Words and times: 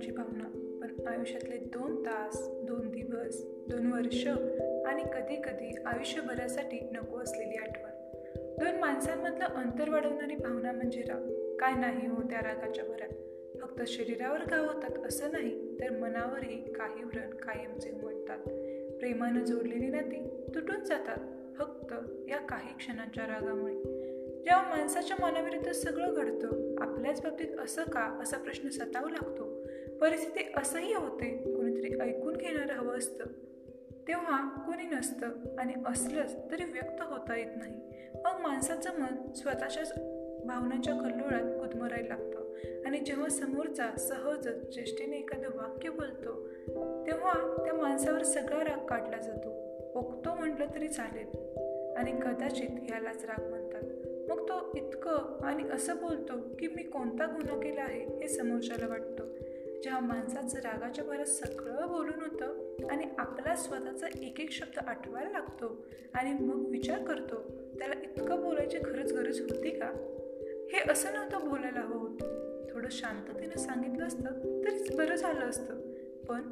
रागाची 0.00 0.12
भावना 0.12 0.78
पण 0.80 1.06
आयुष्यातले 1.06 1.56
दोन 1.56 2.02
तास 2.02 2.48
दोन 2.48 2.90
दिवस 2.90 3.42
दोन 3.68 3.86
वर्ष 3.92 4.26
आणि 4.86 5.02
कधी 5.02 5.36
कधी 5.36 5.74
आयुष्यभरासाठी 5.86 6.78
नको 6.92 7.18
असलेली 7.18 7.56
आठवण. 7.56 7.90
दोन 8.60 8.78
माणसांमधलं 8.80 9.44
अंतर 9.44 9.90
वाढवणारी 9.90 10.34
भावना 10.34 10.72
म्हणजे 10.72 11.00
राग. 11.00 11.56
काय 11.60 11.74
नाही 11.74 12.06
हो 12.06 12.22
त्या 12.22 12.40
रागाच्या 12.40 12.84
भरात. 12.84 13.12
फक्त 13.60 13.82
शरीरावर 13.86 14.44
घाव 14.44 14.64
होतात 14.66 15.06
असं 15.06 15.32
नाही 15.32 15.80
तर 15.80 15.90
मनावरही 15.90 16.72
काही 16.72 17.04
व्रण 17.04 17.30
कायमचे 17.30 17.90
उमटतात. 17.90 18.38
प्रेमानं 18.98 19.44
जोडलेली 19.44 19.86
नाती 19.86 20.46
तुटून 20.54 20.84
जातात 20.84 21.20
फक्त 21.58 21.94
या 22.28 22.38
काही 22.38 22.76
क्षणांच्या 22.78 23.26
रागामुळे. 23.26 24.00
जेव्हा 24.40 24.62
माणसाच्या 24.62 25.16
मनाविरुद्ध 25.20 25.70
सगळं 25.70 26.14
घडतं 26.14 26.74
आपल्याच 26.80 27.22
बाबतीत 27.22 27.58
असं 27.58 27.82
का 27.82 28.18
असा 28.22 28.36
प्रश्न 28.36 28.68
सतावू 28.68 29.08
लागतो? 29.08 29.49
परिस्थिती 30.00 30.52
असंही 30.56 30.94
होते. 30.94 31.54
कोणीतरी 31.56 32.00
ऐकून 32.00 32.36
घेणारं 32.36 32.72
हवं 32.72 32.98
असतं. 32.98 33.24
तेव्हा 34.08 34.48
कोणी 34.66 34.82
नसतं 34.82 35.56
आणि 35.58 35.72
असलंच 35.86 36.36
तरी 36.50 36.64
व्यक्त 36.64 37.02
होता 37.02 37.36
येत 37.36 37.56
नाही. 37.56 37.74
मग 38.24 38.40
माणसाचं 38.40 38.90
मन 38.98 39.32
स्वतःच्याच 39.32 39.92
भावनांच्या 40.44 40.94
कल्लोळात 40.94 41.42
गुदमरायला 41.42 42.08
लागतं. 42.08 42.40
आणि 42.86 42.98
जेव्हा 42.98 43.28
समोरचा 43.28 43.96
सहजच 43.98 44.72
ज्येष्ठीने 44.72 45.16
एखादं 45.16 45.48
वाक्य 45.48 45.90
बोलतो 45.90 46.48
तेव्हा 47.06 47.56
त्या 47.64 47.74
माणसावर 47.74 48.22
सगळा 48.22 48.64
राग 48.64 48.86
काढला 48.86 49.16
जातो. 49.16 49.48
ओकतो 49.94 50.34
म्हटलं 50.34 50.66
तरी 50.74 50.88
चालेल. 50.88 51.26
आणि 51.96 52.12
कदाचित 52.12 52.90
यालाच 52.90 53.24
राग 53.24 53.50
म्हणतात. 53.50 53.82
मग 54.30 54.48
तो 54.48 54.72
इतकं 54.74 55.40
आणि 55.42 55.62
असं 55.72 55.96
बोलतो 55.96 56.32
की 56.58 56.68
मी 56.68 56.82
कोणता 56.82 57.26
गुन्हा 57.26 57.56
केला 57.56 57.80
आहे 57.80 58.18
हे 58.18 58.28
समोरच्याला 58.28 58.86
वाटतं. 58.86 59.29
जेव्हा 59.82 60.00
माणसाचं 60.00 60.58
रागाच्या 60.58 61.04
भरात 61.04 61.24
सगळं 61.24 61.88
बोलून 61.88 62.22
होतं 62.22 62.76
आणि 62.90 63.04
आपला 63.18 63.56
स्वतःचा 63.56 64.06
एक 64.20 64.40
एक 64.40 64.50
शब्द 64.50 64.78
आठवायला 64.78 65.30
लागतो 65.30 65.86
आणि 66.14 66.32
मग 66.32 66.66
विचार 66.68 67.02
करतो 67.02 67.34
त्याला 67.78 67.94
इतकं 68.02 68.42
बोलायची 68.42 68.78
खरंच 68.78 69.12
गरज 69.12 69.40
होती 69.40 69.70
का? 69.70 69.86
हे 70.72 70.92
असं 70.92 71.14
नव्हतं 71.14 71.48
बोलायला 71.48 71.80
हवं 71.80 71.98
होतं. 71.98 72.40
थोडं 72.70 72.88
शांततेनं 72.90 73.58
सांगितलं 73.58 74.06
असतं 74.06 74.64
तरीच 74.64 74.96
बरं 74.96 75.14
झालं 75.14 75.40
असतं. 75.40 75.80
पण 76.28 76.42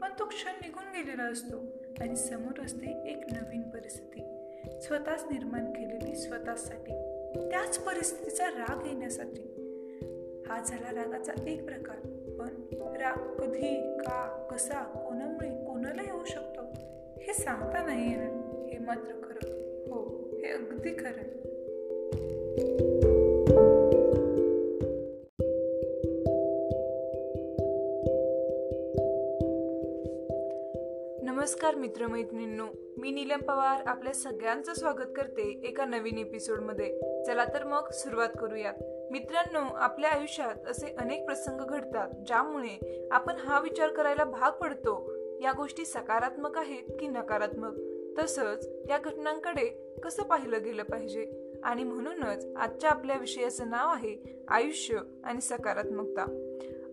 पण 0.00 0.08
तो 0.18 0.24
क्षण 0.24 0.52
निघून 0.62 0.84
गेलेला 0.84 1.22
असतो 1.22 1.56
आणि 2.00 2.16
समोर 2.16 2.60
असते 2.60 3.10
एक 3.10 3.16
नवीन 3.16 3.62
परिस्थिती. 3.62 4.20
स्वतःच 4.80 5.24
निर्माण 5.30 5.72
केलेली 5.72 6.16
स्वतःसाठी 6.16 6.92
त्याच 7.50 7.78
परिस्थितीचा 7.78 8.46
राग 8.46 8.86
येण्यासाठी. 8.86 9.42
हा 10.46 10.62
झाला 10.62 11.02
रागाचा 11.02 11.32
एक 11.46 11.64
प्रकार. 11.64 12.15
पण 12.48 12.96
राग 12.96 13.36
कधी 13.36 13.76
का 13.76 14.48
कसा 14.50 14.82
कोणामुळे 14.82 15.48
कोणाला 15.48 16.02
येऊ 16.02 16.24
शकतो 16.24 16.60
हे 17.20 17.32
सांगता 17.32 17.86
नाही 17.86 18.10
येणार 18.10 18.66
हे 18.72 18.78
मात्र 18.78 19.00
खरं. 19.00 19.90
हो 19.90 20.30
हे 20.42 20.48
अगदी 20.48 20.90
खरं 20.90 21.46
नमस्कार 31.76 32.06
मित्रमैत्रिणींनो. 32.06 32.66
मी 32.96 33.10
नीलम 33.10 33.38
पवार 33.38 33.82
आपल्या 33.86 34.14
सगळ्यांचं 34.14 34.74
स्वागत 34.74 35.12
करते 35.16 35.60
एका 35.64 35.84
नवीन 35.84 36.18
एपिसोडमध्ये 36.18 37.00
चला 37.26 37.44
तर 37.44 37.64
मग 37.64 37.90
सुरुवात 37.90 38.28
करूयात 38.40 38.74
मित्रांनो 39.12 39.74
आपल्या 39.74 40.10
आयुष्यात 40.10 40.68
असे 40.68 40.94
अनेक 40.98 41.24
प्रसंग 41.24 41.60
घडतात 41.60 42.08
ज्यामुळे 42.26 43.08
आपण 43.10 43.36
हा 43.36 43.60
विचार 43.60 43.88
करायला 43.88 44.24
भाग 44.24 44.50
पडतो. 44.50 45.12
या 45.42 45.52
गोष्टी 45.52 45.84
सकारात्मक 45.84 46.58
आहेत 46.58 46.96
की 47.00 47.06
नकारात्मक? 47.08 47.72
तसंच 48.18 48.68
या 48.88 48.98
घटनांकडे 48.98 49.94
कसं 50.04 50.22
पाहिलं 50.22 50.64
गेलं 50.64 50.82
पाहिजे? 50.82 51.52
आणि 51.64 51.84
म्हणूनच 51.84 52.46
आजच्या 52.56 52.90
आपल्या 52.90 53.16
विषयाचं 53.16 53.70
नाव 53.70 53.88
आहे 53.88 54.44
आयुष्य 54.48 54.98
आणि 55.24 55.40
सकारात्मकता. 55.40 56.45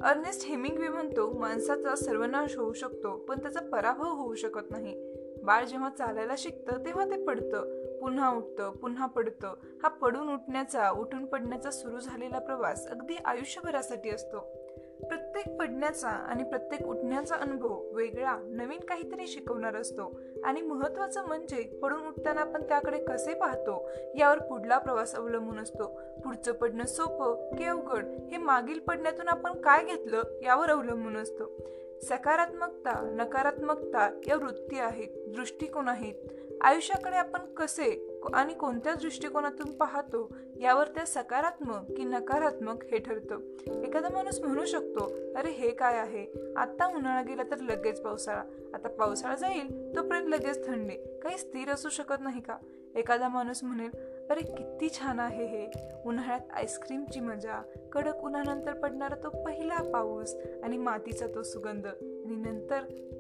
अर्नेस्ट 0.03 0.47
हेमिंग्वे 0.47 0.87
म्हणतो 0.87 1.39
माणसाचा 1.39 1.95
सर्वनाश 1.95 2.57
होऊ 2.57 2.73
शकतो 2.73 3.15
पण 3.17 3.41
त्याचा 3.41 3.59
पराभव 3.59 4.03
होऊ 4.03 4.35
शकत 4.35 4.71
नाही. 4.71 4.95
बाळ 5.43 5.65
जेव्हा 5.65 5.89
चालायला 5.89 6.33
शिकतं 6.37 6.85
तेव्हा 6.85 7.05
ते 7.05 7.25
पडतं. 7.25 7.83
पुन्हा 7.99 8.29
उठतं 8.29 8.71
पुन्हा 8.71 9.05
पडतं. 9.05 9.53
हा 9.83 9.87
पडून 9.87 10.33
उठण्याचा 10.33 10.89
उठून 10.89 11.25
पडण्याचा 11.25 11.71
सुरू 11.71 11.99
झालेला 11.99 12.39
प्रवास 12.39 12.87
अगदी 12.87 13.15
आयुष्यभरासाठी 13.25 14.09
असतो. 14.09 14.62
प्रत्येक 15.03 15.57
पडण्याचा 15.59 16.09
आणि 16.09 16.43
प्रत्येक 16.43 16.87
उठण्याचा 16.87 17.35
अनुभव 17.35 17.95
वेगळा 17.95 18.37
नवीन 18.47 18.79
काहीतरी 18.79 19.27
शिकवणार 19.27 19.75
असतो. 19.75 20.19
आणि 20.43 20.61
महत्त्वाचं 20.61 21.25
म्हणजे 21.25 21.61
पडून 21.61 22.07
उठताना 22.07 22.41
आपण 22.41 22.63
त्याकडे 22.63 22.97
कसे 22.97 23.33
पाहतो 23.33 23.89
यावर 24.15 24.39
पुढला 24.39 24.77
प्रवास 24.77 25.15
अवलंबून 25.15 25.59
असतो. 25.59 25.99
पुढचं 26.23 26.51
पडणं 26.51 26.85
सोपं 26.85 27.55
की 27.55 27.63
अवघड 27.63 28.05
हे 28.05 28.37
मागील 28.37 28.79
पडण्यातून 28.79 29.27
आपण 29.27 29.61
काय 29.61 29.85
घेतलं 29.85 30.21
यावर 30.43 30.69
अवलंबून 30.69 31.17
असतो. 31.17 31.57
सकारात्मकता 32.01 33.15
नकारात्मकता 33.17 34.19
या 34.27 34.35
वृत्ती 34.35 34.79
आहेत 34.79 35.33
दृष्टिकोन 35.35 35.87
आहेत. 35.87 36.13
आयुष्याकडे 36.61 37.15
आपण 37.15 37.39
कसे 37.53 38.12
आणि 38.33 38.53
कोणत्या 38.53 38.93
दृष्टिकोनातून 38.93 39.71
पाहतो 39.71 40.35
यावर 40.59 40.87
त्या 40.87 41.05
सकारात्मक 41.05 41.91
की 41.97 42.03
नकारात्मक 42.03 42.83
हे 42.83 42.97
ठरतं. 42.97 43.39
एखादा 43.83 44.09
माणूस 44.09 44.39
म्हणू 44.39 44.65
शकतो 44.65 45.11
अरे 45.35 45.51
हे 45.51 45.71
काय 45.71 45.97
आहे? 45.97 46.53
आत्ता 46.55 46.85
उन्हाळा 46.85 47.21
गेला 47.21 47.43
तर 47.43 47.57
लगेच 47.57 48.01
पावसाळा. 48.01 48.43
आता 48.73 48.87
पावसाळा 48.87 49.35
जाईल 49.35 49.95
तोपर्यंत 49.95 50.27
लगेच 50.27 50.67
थंडी. 50.67 50.95
काही 50.95 51.37
स्थिर 51.37 51.69
असू 51.69 51.89
शकत 51.89 52.15
नाही 52.19 52.41
का? 52.41 52.57
एखादा 52.95 53.27
माणूस 53.27 53.63
म्हणेल 53.63 53.89
अरे 54.29 54.41
किती 54.41 54.89
छान 54.89 55.19
आहे 55.19 55.45
हे. 55.45 55.67
उन्हाळ्यात 56.05 56.51
आईस्क्रीमची 56.53 57.19
मजा 57.19 57.61
कडक 57.91 58.23
उन्हानंतर 58.23 58.73
पडणारा 58.73 59.15
तो 59.23 59.29
पहिला 59.29 59.77
पाऊस 59.93 60.35
आणि 60.63 60.77
मातीचा 60.77 61.27
तो 61.35 61.43
सुगंध 61.43 61.87
आणि 61.87 62.35
नंतर 62.35 62.79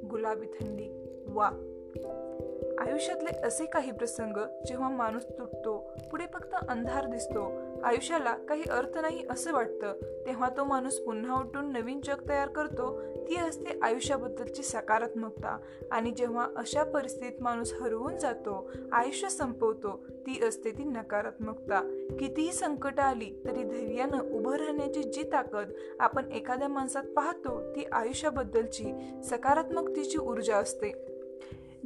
गुलाबी 0.09 0.45
थंडी. 0.45 0.89
वा. 1.27 1.51
आयुष्यातले 2.83 3.47
असे 3.47 3.65
काही 3.65 3.91
प्रसंग 3.91 4.37
जेव्हा 4.65 4.89
माणूस 4.89 5.23
तुटतो 5.25 5.93
पुढे 6.11 6.25
फक्त 6.33 6.55
अंधार 6.69 7.05
दिसतो. 7.05 7.51
आयुष्याला 7.83 8.33
काही 8.33 8.63
अर्थ 8.71 8.97
नाही 8.97 9.25
असं 9.29 9.53
वाटतं. 9.53 9.93
तेव्हा 10.25 10.49
तो 10.49 10.63
माणूस 10.63 10.99
पुन्हा 10.99 11.39
उठून 11.39 11.71
नवीन 11.71 12.01
जग 12.01 12.29
तयार 12.29 12.47
करतो. 12.47 13.01
ती 13.15 13.35
असते 13.35 13.79
आयुष्याबद्दलची 13.83 14.63
सकारात्मकता. 14.63 15.57
आणि 15.91 16.11
जेव्हा 16.11 16.47
अशा 16.55 16.83
परिस्थितीत 16.83 17.41
माणूस 17.41 17.73
हरवून 17.81 18.17
जातो 18.17 18.71
आयुष्य 18.91 19.29
संपवतो 19.29 20.05
ती 20.09 20.43
असते 20.45 20.71
ती 20.71 20.83
नकारात्मकता. 20.83 22.07
कितीही 22.19 22.53
संकट 22.53 22.99
आली 22.99 23.41
तरी 23.45 23.63
धैर्यानं 23.63 24.31
उभं 24.31 24.55
राहण्याची 24.55 25.03
जी 25.03 25.23
ताकद 25.23 25.73
आपण 25.99 26.31
एखाद्या 26.31 26.67
माणसात 26.67 27.03
पाहतो 27.03 27.75
ती 27.75 27.83
आयुष्याबद्दलची 27.91 28.99
सकारात्मकतेची 29.23 30.17
ऊर्जा 30.17 30.55
असते. 30.55 31.12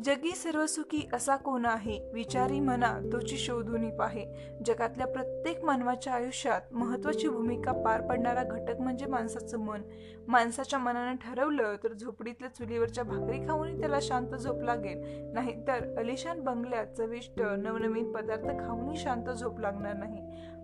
जगी 0.04 0.32
सर्वसुखी 0.32 1.10
असा 1.14 1.36
कोण 1.36 1.66
आहे? 1.66 2.12
विचारी 2.14 2.60
मना 2.60 3.00
तोची 3.14 3.38
शोधून 3.38 3.98
पाहे. 3.98 4.26
जगातल्या 4.66 5.08
प्रत्येक 5.08 5.64
मानवाच्या 5.64 6.14
आयुष्यात 6.14 6.62
महत्वाची 6.72 7.28
भूमिका 7.28 7.72
पार 7.72 8.02
पडणारा 8.02 8.44
घटक 8.44 8.82
म्हणजे 8.82 9.06
माणसाचं 9.06 9.60
मन. 9.60 9.82
माणसाच्या 10.28 10.80
मनानं 10.80 11.16
ठरवलं 11.16 11.76
तर 11.84 11.94
झोपडीतल्या 11.94 12.50
चुलीवरच्या 12.50 13.04
भाकरी 13.04 13.48
खाऊनही 13.48 13.80
त्याला 13.80 14.00
शांत 14.02 14.28
झोप 14.28 14.62
लागेल. 14.62 15.32
नाहीतर 15.34 15.98
अलिशान 15.98 16.40
बंगल्यात 16.40 16.88
चविष्ट 16.88 17.42
नवनवीन 17.42 18.12
पदार्थ 18.12 18.66
खाऊनही 18.66 18.98
शांत 18.98 19.26
झोप 19.26 19.60
लागणार 19.60 19.94
नाही. 19.94 20.22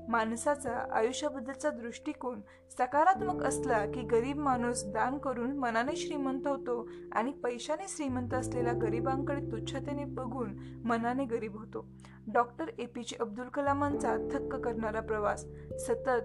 माणसाचा 0.10 0.88
आयुष्याबद्दलचा 0.92 1.70
दृष्टिकोन 1.70 2.42
सकारात्मक 2.72 3.44
असला 3.44 3.86
की 3.86 4.02
गरीब 4.02 4.38
माणूस 4.38 4.84
दान 4.86 5.18
करून 5.18 5.58
मनाने 5.58 5.96
श्रीमंत 5.96 6.48
होतो 6.48 6.90
आणि 7.12 7.32
पैशाने 7.32 7.86
श्रीमंत 7.88 8.34
असलेल्या 8.34 8.74
गरिबांकडे 8.74 9.42
तुच्छतेने 9.42 10.06
बघून 10.06 10.54
मनाने 10.86 11.26
गरीब 11.26 11.58
होतो. 11.58 11.86
डॉक्टर 12.34 12.66
ए 12.78 12.86
पी 12.86 13.04
जे 13.04 13.18
अब्दुल 13.20 13.48
कलामांचा 13.48 14.18
थक्क 14.32 14.56
करणारा 14.56 15.02
प्रवास 15.02 15.46
सतत 15.80 16.24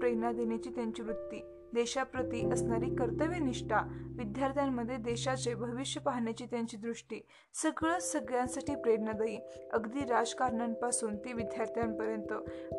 प्रेरणा 0.00 0.32
देण्याची 0.32 0.70
त्यांची 0.70 1.02
वृत्ती. 1.02 1.53
देशाप्रती 1.74 2.50
असणारी 2.52 2.94
कर्तव्यनिष्ठा 2.94 4.00
विद्यार्थ्यांमध्ये 4.16 4.96
देशाचे 4.96 5.54
भविष्य 5.54 6.00
पाहण्याची 6.00 6.44
त्यांची 6.44 6.76
दृष्टी 6.76 7.26
सगळं 7.54 7.98
सगळ्यांसाठी 7.98 8.74
प्रेरणादायी. 8.74 9.38
अगदी 9.72 10.00
राजकारण्यांपासून 10.00 11.16
ते 11.16 11.32
विद्यार्थ्यांपर्यंत. 11.32 12.32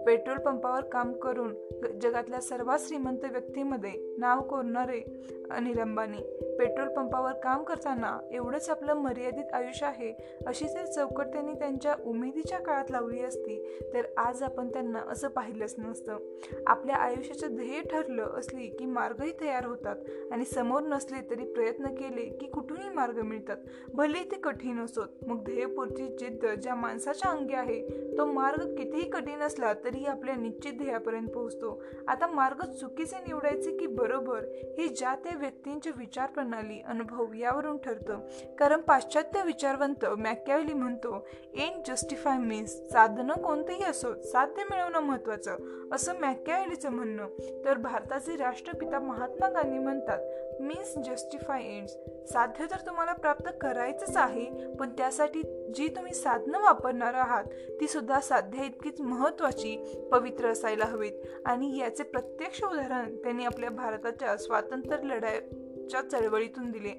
पेट्रोल 0.07 0.37
पंपावर 0.37 0.83
काम 0.83 1.13
करून 1.13 1.55
जगातल्या 2.01 2.41
सर्वात 2.41 2.79
श्रीमंत 2.81 3.25
व्यक्तीमध्ये 3.31 4.15
नाव 4.17 4.41
कोरणारे 4.41 5.01
अनिल 5.51 5.79
अंबानी. 5.79 6.21
पेट्रोल 6.59 6.87
पंपावर 6.87 7.31
काम 7.31 7.63
करताना 7.63 8.19
एवढंच 8.31 8.69
आपलं 8.69 8.93
मर्यादित 8.93 9.53
आयुष्य 9.53 9.85
आहे 9.85 10.39
अशी 10.47 10.67
जर 10.67 10.85
चौकट 10.85 11.25
त्यांनी 11.25 11.53
त्यांच्या 11.53 11.95
उमेदीच्या 12.05 12.59
काळात 12.59 12.91
लावली 12.91 13.21
असती 13.21 13.79
तर 13.93 14.01
आज 14.17 14.43
आपण 14.43 14.67
त्यांना 14.73 14.99
असं 14.99 15.27
पाहिलंच 15.27 15.75
नसतं. 15.77 16.17
आपल्या 16.67 16.95
आयुष्याचं 16.95 17.55
ध्येय 17.55 17.81
ठरलं 17.81 18.23
असली 18.23 18.67
की 18.67 18.84
की 18.85 18.91
मार्गही 18.91 19.31
तयार 19.41 19.65
होतात 19.65 20.31
आणि 20.31 20.45
समोर 20.45 20.81
नसले 20.81 21.19
तरी 21.29 21.45
प्रयत्न 21.53 21.87
केले 21.95 22.25
की 22.31 22.45
कुठूनही 22.45 22.89
मार्ग 22.89 23.21
मिळतात. 23.21 23.57
भले 23.93 24.23
ते 24.31 24.35
कठीण 24.35 24.79
असोत 24.79 25.25
मग 25.27 25.43
ध्येयपूर्ती 25.43 26.07
जिद्द 26.19 26.45
ज्या 26.61 26.75
माणसाच्या 26.75 27.31
अंगी 27.31 27.53
आहे 27.53 27.81
तो 28.17 28.25
मार्ग 28.25 28.75
कितीही 28.75 29.09
कठीण 29.09 29.39
असला 29.39 29.73
तरीही 29.73 30.05
आपल्या 30.05 30.35
निश्चित 30.35 30.73
ध्येयापर्यंत 30.73 31.27
पोहोचतो. 31.27 31.81
आता 32.07 32.27
मार्ग 32.27 32.61
चुकीचे 32.71 33.17
निवडायचे 33.17 33.77
की 33.77 33.87
बरोबर 33.87 34.45
हे 34.77 34.87
ज्या 34.87 35.15
त्या 35.15 35.37
व्यक्तींच्या 35.37 35.93
विचार 35.97 36.29
प्रणाली 36.29 36.79
अनुभव 36.87 37.33
यावरून 37.33 37.77
ठरतं. 37.77 38.19
कारण 38.59 38.81
पाश्चात्य 38.81 39.43
विचारवंत 39.45 40.05
मॅकॅवली 40.17 40.73
म्हणतो 40.73 41.25
एन 41.53 41.81
जस्टिफाय 41.87 42.37
मीन्स 42.37 42.71
साधनं 42.91 43.33
कोणतेही 43.33 43.83
असो 43.83 44.13
साध्य 44.23 44.63
मिळवणं 44.63 44.99
महत्वाचं 44.99 45.89
असं 45.91 46.19
मॅकॅवलीचं 46.19 46.91
म्हणणं. 46.91 47.27
तर 47.65 47.77
भारताचे 47.77 48.35
राष्ट्र 48.35 48.74
राष्ट्रपिता 48.75 48.99
महात्मा 48.99 49.49
गांधी 49.49 49.77
म्हणतात 49.79 50.61
मीन्स 50.61 50.97
जस्टिफाय 50.97 51.63
एंड्स 51.63 51.91
साध्य 52.33 52.65
तर 52.71 52.75
तुम्हाला 52.75 53.13
प्राप्त 53.13 53.49
करायचंच 53.61 54.17
आहे 54.17 54.73
पण 54.75 54.89
त्यासाठी 54.89 55.41
जी 55.75 55.87
तुम्ही 55.87 56.13
साधनं 56.13 56.59
वापरणार 56.59 57.13
आहात 57.13 57.43
ती 57.81 57.87
सुद्धा 57.87 58.19
साध्य 58.19 58.65
इतकीच 58.65 59.01
महत्वाची 59.01 59.77
पवित्र 60.11 60.47
असायला 60.47 60.85
हवीत. 60.85 61.11
आणि 61.45 61.77
याचे 61.77 62.03
प्रत्यक्ष 62.03 62.63
उदाहरण 62.63 63.15
त्यांनी 63.15 63.45
आपल्या 63.45 63.69
भारताच्या 63.69 64.37
स्वातंत्र्य 64.37 65.07
लढाई 65.07 65.39
च्या 65.87 66.01
चळवळीतून 66.01 66.71
दिले. 66.71 66.93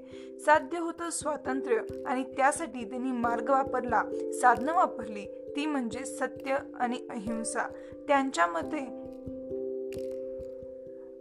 साध्य 0.47 0.79
होतं 0.79 1.11
स्वातंत्र्य 1.11 2.03
आणि 2.07 2.23
त्यासाठी 2.23 2.85
त्यांनी 2.85 3.11
मार्ग 3.11 3.51
वापरला 3.51 4.03
साधनं 4.41 4.75
वापरली. 4.75 5.27
ती 5.57 5.67
म्हणजे 5.67 6.05
सत्य 6.05 6.57
आणि 6.81 6.97
अहिंसा. 7.11 7.69
त्यांच्या 8.09 8.47
मते 8.47 9.06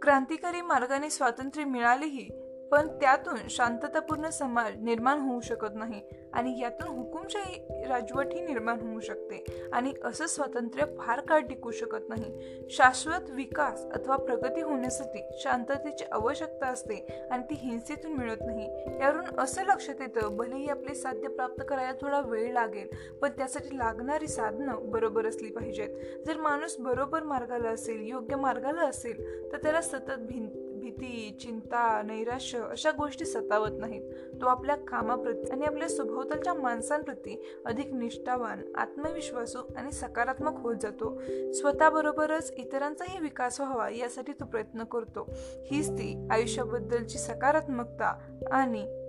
क्रांतिकारी 0.02 0.62
मार्गाने 0.62 1.10
स्वातंत्र्य 1.10 1.66
मिळालेही 1.66 2.30
पण 2.72 2.88
त्यातून 2.88 3.38
शांततापूर्ण 3.50 4.30
समाज 4.30 4.72
निर्माण 4.82 5.20
होऊ 5.20 5.42
शकत 5.42 5.76
नाही 5.76 6.02
आणि 6.34 6.60
यातून 6.62 6.88
हुकुमशाही 6.88 7.86
राजवटही 7.88 8.42
निर्माण 8.42 8.80
होऊ 8.80 9.00
शकते 9.00 9.70
आणि 9.74 9.94
असं 10.04 10.26
स्वातंत्र्य 10.26 10.86
फार 10.98 11.22
काळ 11.22 11.40
टिकू 11.40 11.72
शकत 11.72 12.10
नाही. 12.10 12.60
शाश्वत 12.70 13.30
विकास 13.30 13.86
अथवा 13.86 14.16
प्रगती 14.16 14.62
होण्यासाठी 14.62 15.22
शांततेची 15.38 16.06
आवश्यकता 16.12 16.68
असते 16.68 17.28
आणि 17.32 17.44
ती 17.44 17.56
हिंसेतून 17.56 18.14
मिळत 18.14 18.42
नाही. 18.42 18.70
यावरून 19.00 19.40
असं 19.40 19.64
लक्षात 19.64 20.02
येतं 20.02 20.38
भलेही 20.38 20.68
आपले 20.68 20.96
साध्य 20.96 21.28
प्राप्त 21.28 21.64
करायला 21.70 21.94
थोडा 22.02 22.20
वेळ 22.20 22.54
लागेल 22.54 22.88
पण 23.22 23.30
त्यासाठी 23.30 23.78
लागणारी 23.78 24.28
साधनं 24.28 24.92
बरोबर 24.92 25.26
असली 25.26 25.50
पाहिजेत. 25.50 25.90
जर 26.26 26.38
माणूस 26.38 26.76
बरोबर 26.80 27.24
मार्गाला 27.24 27.70
असेल 27.70 28.02
योग्य 28.02 28.36
मार्गाला 28.36 28.82
असेल 28.82 29.52
तर 29.52 29.58
त्याला 29.58 29.82
सतत 29.82 30.20
भिंत 30.20 30.50
भीती 30.98 31.38
चिंता 31.42 32.02
नैराश्य 32.02 32.58
अशा 32.58 32.92
गोष्टी 32.92 33.26
सतावत 33.26 33.72
नाहीत. 33.80 34.02
तो 34.42 34.46
आपल्या 34.46 34.76
कामाप्रती 34.76 35.52
आणि 35.52 35.66
आपल्या 35.66 35.90
सभोवतालच्या 35.90 36.54
माणसांप्रती 36.54 37.44
अधिक 37.66 37.94
निष्ठावान 37.94 38.62
आत्मविश्वासू 38.76 39.60
आणि 39.78 39.92
सकारात्मक 39.92 40.54
होत 40.58 40.76
जातो. 40.82 41.22
स्वतःबरोबरच 41.54 42.52
इतरांचाही 42.58 43.20
विकास 43.20 43.62
व्हावा 43.62 43.90
यासाठी 43.90 44.32
तो 44.32 44.46
प्रयत्न 44.46 44.84
करतो. 44.84 45.30
हीच 45.72 45.90
ती 45.90 46.28
आयुष्याबद्दलची 46.32 47.18
सकारात्मकता 47.18 48.40
आणि 48.52 49.05